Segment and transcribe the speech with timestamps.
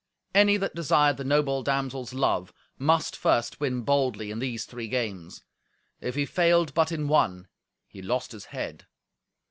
[0.33, 5.43] Any that desired the noble damsel's love must first win boldly in these three games.
[5.99, 7.47] If he failed but in one,
[7.85, 8.87] he lost his head.